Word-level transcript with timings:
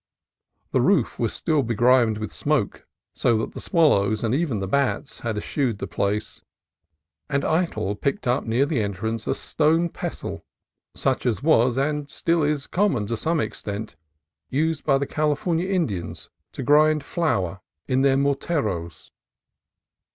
The 0.71 0.81
roof 0.81 1.19
was 1.19 1.31
still 1.31 1.61
begrimed 1.61 2.17
with 2.17 2.33
smoke, 2.33 2.87
so 3.13 3.37
that 3.37 3.53
the 3.53 3.61
swallows, 3.61 4.23
and 4.23 4.33
even 4.33 4.57
the 4.57 4.67
bats, 4.67 5.19
had 5.19 5.37
eschewed 5.37 5.77
the 5.77 5.85
place; 5.85 6.41
and 7.29 7.43
Eytel 7.43 8.01
picked 8.01 8.27
up 8.27 8.43
near 8.43 8.65
the 8.65 8.81
entrance 8.81 9.27
a 9.27 9.35
stone 9.35 9.89
pestle, 9.89 10.43
such 10.95 11.27
as 11.27 11.43
was, 11.43 11.77
and 11.77 12.09
still 12.09 12.41
is 12.41 12.67
to 12.71 13.15
some 13.15 13.39
extent, 13.39 13.95
used 14.49 14.83
by 14.83 14.97
the 14.97 15.05
Cali 15.05 15.35
fornia 15.35 15.69
Indians 15.69 16.31
to 16.53 16.63
grind 16.63 17.03
flour 17.03 17.61
in 17.87 18.01
their 18.01 18.17
morteros. 18.17 19.11